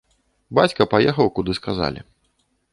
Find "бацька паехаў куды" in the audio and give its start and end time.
0.59-1.51